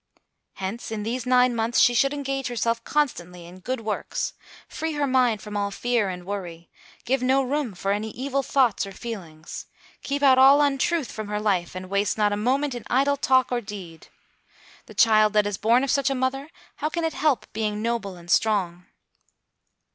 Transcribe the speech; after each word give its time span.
Hence 0.53 0.89
in 0.89 1.03
these 1.03 1.27
nine 1.27 1.55
months, 1.55 1.79
she 1.79 1.93
should 1.93 2.11
engage 2.11 2.47
herself 2.47 2.83
constantly 2.83 3.45
in 3.45 3.59
good 3.59 3.81
works, 3.81 4.33
free 4.67 4.93
her 4.93 5.05
mind 5.05 5.43
from 5.43 5.55
all 5.55 5.69
fear 5.69 6.09
and 6.09 6.25
worry, 6.25 6.71
give 7.05 7.21
no 7.21 7.43
room 7.43 7.75
for 7.75 7.91
any 7.91 8.09
evil 8.09 8.41
thoughts 8.41 8.83
or 8.87 8.93
feelings, 8.93 9.67
keep 10.01 10.23
out 10.23 10.39
all 10.39 10.59
untruth 10.59 11.11
from 11.11 11.27
her 11.27 11.39
life, 11.39 11.75
and 11.75 11.87
waste 11.87 12.17
not 12.17 12.33
a 12.33 12.35
moment 12.35 12.73
in 12.73 12.83
idle 12.89 13.15
talk 13.15 13.51
or 13.51 13.61
deed. 13.61 14.07
The 14.87 14.95
child 14.95 15.33
that 15.33 15.45
is 15.45 15.57
born 15.57 15.83
of 15.83 15.91
such 15.91 16.09
a 16.09 16.15
mother, 16.15 16.49
how 16.77 16.89
can 16.89 17.03
it 17.03 17.13
help 17.13 17.45
being 17.53 17.83
noble 17.83 18.15
and 18.15 18.31
strong? 18.31 18.87